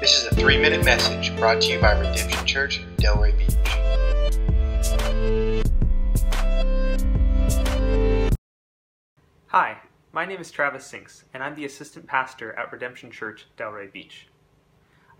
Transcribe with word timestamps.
This 0.00 0.16
is 0.16 0.32
a 0.32 0.34
three 0.34 0.56
minute 0.56 0.82
message 0.82 1.36
brought 1.36 1.60
to 1.60 1.72
you 1.72 1.78
by 1.78 1.92
Redemption 1.92 2.46
Church, 2.46 2.80
Delray 2.96 3.36
Beach. 3.36 3.54
Hi, 9.48 9.76
my 10.12 10.24
name 10.24 10.40
is 10.40 10.50
Travis 10.50 10.86
Sinks, 10.86 11.24
and 11.34 11.42
I'm 11.42 11.54
the 11.54 11.66
assistant 11.66 12.06
pastor 12.06 12.54
at 12.54 12.72
Redemption 12.72 13.10
Church, 13.10 13.46
Delray 13.58 13.92
Beach. 13.92 14.28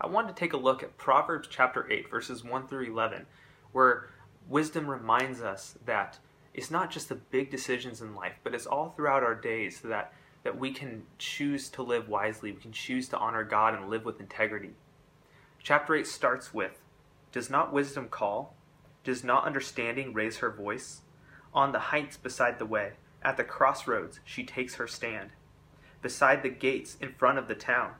I 0.01 0.07
wanted 0.07 0.29
to 0.29 0.33
take 0.33 0.53
a 0.53 0.57
look 0.57 0.81
at 0.81 0.97
Proverbs 0.97 1.47
chapter 1.47 1.87
8, 1.87 2.09
verses 2.09 2.43
1 2.43 2.67
through 2.67 2.91
11, 2.91 3.27
where 3.73 4.09
wisdom 4.49 4.87
reminds 4.87 5.43
us 5.43 5.77
that 5.85 6.17
it's 6.55 6.71
not 6.71 6.89
just 6.89 7.07
the 7.07 7.13
big 7.13 7.51
decisions 7.51 8.01
in 8.01 8.15
life, 8.15 8.39
but 8.43 8.55
it's 8.55 8.65
all 8.65 8.89
throughout 8.89 9.21
our 9.21 9.35
days 9.35 9.81
that, 9.81 10.11
that 10.43 10.57
we 10.57 10.71
can 10.71 11.03
choose 11.17 11.69
to 11.69 11.83
live 11.83 12.09
wisely, 12.09 12.51
we 12.51 12.59
can 12.59 12.71
choose 12.71 13.07
to 13.09 13.17
honor 13.17 13.43
God 13.43 13.73
and 13.73 13.89
live 13.89 14.05
with 14.05 14.19
integrity. 14.19 14.71
Chapter 15.61 15.95
8 15.95 16.07
starts 16.07 16.53
with 16.53 16.81
Does 17.31 17.49
not 17.49 17.71
wisdom 17.71 18.07
call? 18.09 18.55
Does 19.03 19.23
not 19.23 19.45
understanding 19.45 20.13
raise 20.13 20.37
her 20.37 20.51
voice? 20.51 21.01
On 21.53 21.71
the 21.71 21.79
heights 21.79 22.17
beside 22.17 22.59
the 22.59 22.65
way, 22.65 22.93
at 23.21 23.37
the 23.37 23.43
crossroads, 23.43 24.19
she 24.25 24.43
takes 24.43 24.75
her 24.75 24.87
stand. 24.87 25.31
Beside 26.01 26.41
the 26.41 26.49
gates 26.49 26.97
in 26.99 27.13
front 27.13 27.37
of 27.37 27.47
the 27.47 27.55
town, 27.55 27.93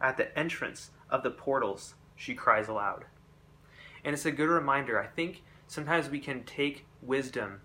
at 0.00 0.16
the 0.16 0.36
entrance 0.38 0.90
of 1.08 1.22
the 1.22 1.30
portals, 1.30 1.94
she 2.14 2.34
cries 2.34 2.68
aloud. 2.68 3.06
And 4.04 4.12
it's 4.12 4.26
a 4.26 4.30
good 4.30 4.48
reminder. 4.48 5.00
I 5.00 5.06
think 5.06 5.42
sometimes 5.66 6.10
we 6.10 6.20
can 6.20 6.44
take 6.44 6.84
wisdom 7.00 7.60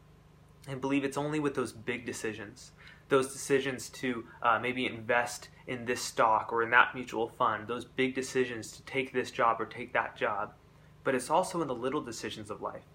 and 0.67 0.79
believe 0.79 1.03
it's 1.03 1.17
only 1.17 1.39
with 1.39 1.55
those 1.55 1.73
big 1.73 2.05
decisions. 2.05 2.71
Those 3.11 3.33
decisions 3.33 3.89
to 3.89 4.23
uh, 4.41 4.57
maybe 4.57 4.85
invest 4.85 5.49
in 5.67 5.83
this 5.83 6.01
stock 6.01 6.53
or 6.53 6.63
in 6.63 6.69
that 6.69 6.95
mutual 6.95 7.27
fund, 7.27 7.67
those 7.67 7.83
big 7.83 8.15
decisions 8.15 8.71
to 8.71 8.81
take 8.83 9.11
this 9.11 9.31
job 9.31 9.59
or 9.59 9.65
take 9.65 9.91
that 9.91 10.15
job. 10.15 10.53
But 11.03 11.13
it's 11.13 11.29
also 11.29 11.61
in 11.61 11.67
the 11.67 11.75
little 11.75 11.99
decisions 11.99 12.49
of 12.49 12.61
life. 12.61 12.85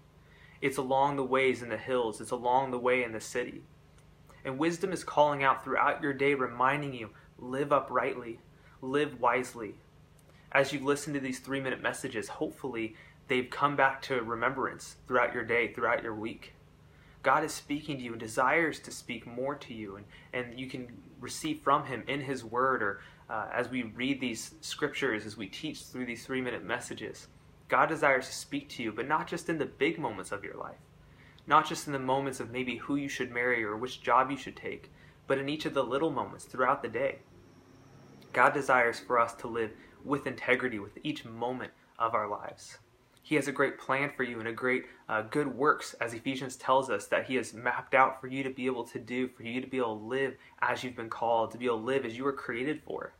It's 0.59 0.77
along 0.77 1.17
the 1.17 1.23
ways 1.23 1.61
in 1.61 1.69
the 1.69 1.77
hills, 1.77 2.19
it's 2.19 2.31
along 2.31 2.71
the 2.71 2.79
way 2.79 3.03
in 3.03 3.11
the 3.11 3.21
city. 3.21 3.61
And 4.43 4.57
wisdom 4.57 4.91
is 4.91 5.03
calling 5.03 5.43
out 5.43 5.63
throughout 5.63 6.01
your 6.01 6.13
day, 6.13 6.33
reminding 6.33 6.95
you 6.95 7.11
live 7.37 7.71
uprightly, 7.71 8.39
live 8.81 9.21
wisely. 9.21 9.75
As 10.51 10.73
you 10.73 10.83
listen 10.83 11.13
to 11.13 11.19
these 11.19 11.41
three 11.41 11.59
minute 11.59 11.83
messages, 11.83 12.27
hopefully 12.27 12.95
they've 13.27 13.51
come 13.51 13.75
back 13.75 14.01
to 14.03 14.23
remembrance 14.23 14.95
throughout 15.07 15.35
your 15.35 15.43
day, 15.43 15.71
throughout 15.73 16.01
your 16.01 16.15
week. 16.15 16.55
God 17.23 17.43
is 17.43 17.53
speaking 17.53 17.97
to 17.97 18.03
you 18.03 18.11
and 18.11 18.19
desires 18.19 18.79
to 18.81 18.91
speak 18.91 19.25
more 19.25 19.55
to 19.55 19.73
you, 19.73 19.97
and, 19.97 20.05
and 20.33 20.59
you 20.59 20.67
can 20.67 20.87
receive 21.19 21.61
from 21.61 21.85
Him 21.85 22.03
in 22.07 22.21
His 22.21 22.43
Word 22.43 22.81
or 22.81 23.01
uh, 23.29 23.47
as 23.53 23.69
we 23.69 23.83
read 23.83 24.21
these 24.21 24.55
scriptures, 24.61 25.25
as 25.25 25.35
we 25.35 25.47
teach 25.47 25.83
through 25.83 26.05
these 26.05 26.25
three 26.25 26.41
minute 26.41 26.63
messages. 26.63 27.27
God 27.67 27.87
desires 27.87 28.27
to 28.27 28.33
speak 28.33 28.69
to 28.69 28.83
you, 28.83 28.91
but 28.91 29.07
not 29.07 29.27
just 29.27 29.49
in 29.49 29.57
the 29.57 29.65
big 29.65 29.99
moments 29.99 30.31
of 30.31 30.43
your 30.43 30.55
life, 30.55 30.77
not 31.45 31.67
just 31.67 31.87
in 31.87 31.93
the 31.93 31.99
moments 31.99 32.39
of 32.39 32.51
maybe 32.51 32.77
who 32.77 32.95
you 32.95 33.09
should 33.09 33.31
marry 33.31 33.63
or 33.63 33.75
which 33.75 34.01
job 34.01 34.31
you 34.31 34.37
should 34.37 34.55
take, 34.55 34.91
but 35.27 35.37
in 35.37 35.49
each 35.49 35.65
of 35.65 35.73
the 35.73 35.83
little 35.83 36.11
moments 36.11 36.45
throughout 36.45 36.81
the 36.81 36.87
day. 36.87 37.19
God 38.31 38.53
desires 38.53 38.99
for 38.99 39.19
us 39.19 39.33
to 39.35 39.47
live 39.47 39.71
with 40.05 40.27
integrity 40.27 40.79
with 40.79 40.97
each 41.03 41.25
moment 41.25 41.71
of 41.99 42.13
our 42.13 42.29
lives. 42.29 42.77
He 43.27 43.35
has 43.35 43.49
a 43.49 43.51
great 43.51 43.77
plan 43.77 44.09
for 44.15 44.23
you 44.23 44.39
and 44.39 44.47
a 44.47 44.53
great 44.53 44.85
uh, 45.09 45.23
good 45.23 45.53
works, 45.53 45.93
as 45.95 46.13
Ephesians 46.13 46.55
tells 46.55 46.89
us, 46.89 47.07
that 47.07 47.25
He 47.25 47.35
has 47.35 47.53
mapped 47.53 47.93
out 47.93 48.21
for 48.21 48.27
you 48.27 48.41
to 48.41 48.49
be 48.49 48.67
able 48.67 48.85
to 48.85 48.99
do, 48.99 49.27
for 49.27 49.43
you 49.43 49.59
to 49.59 49.67
be 49.67 49.79
able 49.79 49.99
to 49.99 50.05
live 50.05 50.37
as 50.61 50.81
you've 50.81 50.95
been 50.95 51.09
called, 51.09 51.51
to 51.51 51.57
be 51.57 51.65
able 51.65 51.79
to 51.79 51.83
live 51.83 52.05
as 52.05 52.15
you 52.15 52.23
were 52.23 52.31
created 52.31 52.81
for. 52.87 53.15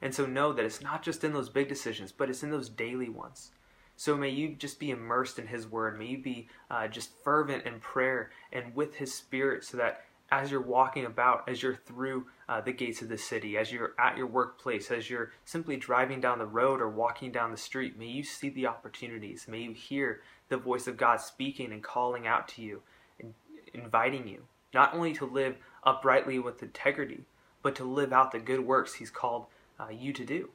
And 0.00 0.14
so 0.14 0.24
know 0.24 0.54
that 0.54 0.64
it's 0.64 0.80
not 0.80 1.02
just 1.02 1.22
in 1.22 1.34
those 1.34 1.50
big 1.50 1.68
decisions, 1.68 2.12
but 2.12 2.30
it's 2.30 2.42
in 2.42 2.50
those 2.50 2.70
daily 2.70 3.10
ones. 3.10 3.50
So 3.94 4.16
may 4.16 4.30
you 4.30 4.54
just 4.54 4.80
be 4.80 4.90
immersed 4.90 5.38
in 5.38 5.48
His 5.48 5.66
Word. 5.66 5.98
May 5.98 6.06
you 6.06 6.22
be 6.22 6.48
uh, 6.70 6.88
just 6.88 7.10
fervent 7.22 7.66
in 7.66 7.78
prayer 7.78 8.30
and 8.54 8.74
with 8.74 8.94
His 8.94 9.12
Spirit 9.12 9.64
so 9.64 9.76
that 9.76 10.00
as 10.30 10.50
you're 10.50 10.60
walking 10.60 11.04
about, 11.04 11.48
as 11.48 11.62
you're 11.62 11.76
through 11.76 12.26
uh, 12.48 12.60
the 12.60 12.72
gates 12.72 13.02
of 13.02 13.08
the 13.08 13.18
city, 13.18 13.56
as 13.56 13.72
you're 13.72 13.94
at 13.98 14.16
your 14.16 14.26
workplace, 14.26 14.90
as 14.90 15.10
you're 15.10 15.32
simply 15.44 15.76
driving 15.76 16.20
down 16.20 16.38
the 16.38 16.46
road 16.46 16.80
or 16.80 16.88
walking 16.88 17.32
down 17.32 17.50
the 17.50 17.56
street, 17.56 17.98
may 17.98 18.06
you 18.06 18.22
see 18.22 18.48
the 18.48 18.66
opportunities. 18.66 19.46
May 19.48 19.62
you 19.62 19.72
hear 19.72 20.22
the 20.48 20.56
voice 20.56 20.86
of 20.86 20.96
God 20.96 21.20
speaking 21.20 21.72
and 21.72 21.82
calling 21.82 22.26
out 22.26 22.48
to 22.48 22.62
you 22.62 22.82
and 23.20 23.34
inviting 23.74 24.28
you, 24.28 24.44
not 24.72 24.94
only 24.94 25.12
to 25.14 25.26
live 25.26 25.56
uprightly 25.84 26.38
with 26.38 26.62
integrity, 26.62 27.24
but 27.62 27.74
to 27.76 27.84
live 27.84 28.12
out 28.12 28.32
the 28.32 28.38
good 28.38 28.60
works 28.60 28.94
He's 28.94 29.10
called 29.10 29.46
uh, 29.78 29.88
you 29.90 30.12
to 30.12 30.24
do. 30.24 30.50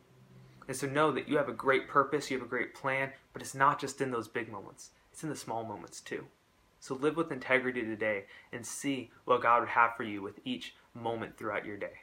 And 0.67 0.75
so 0.75 0.87
know 0.87 1.11
that 1.11 1.29
you 1.29 1.37
have 1.37 1.49
a 1.49 1.53
great 1.53 1.87
purpose, 1.87 2.31
you 2.31 2.37
have 2.37 2.45
a 2.45 2.49
great 2.49 2.73
plan, 2.73 3.11
but 3.33 3.41
it's 3.41 3.53
not 3.53 3.79
just 3.79 4.01
in 4.01 4.11
those 4.11 4.27
big 4.27 4.51
moments, 4.51 4.91
it's 5.11 5.23
in 5.23 5.29
the 5.29 5.35
small 5.35 5.63
moments 5.63 6.01
too. 6.01 6.25
So 6.85 6.93
live 6.93 7.17
with 7.17 7.31
integrity 7.31 7.81
today 7.81 8.25
and 8.53 8.63
see 8.63 9.09
what 9.23 9.41
God 9.41 9.61
would 9.61 9.69
have 9.69 9.97
for 9.97 10.03
you 10.03 10.21
with 10.21 10.39
each 10.45 10.75
moment 10.93 11.35
throughout 11.35 11.65
your 11.65 11.77
day. 11.77 11.93